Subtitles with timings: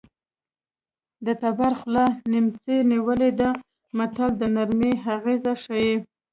[1.25, 3.49] د تبر خوله نیمڅي نیولې ده
[3.97, 5.93] متل د نرمۍ اغېز ښيي